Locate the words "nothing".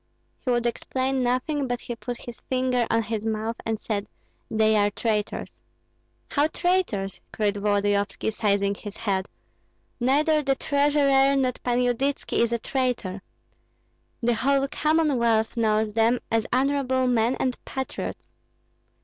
1.21-1.67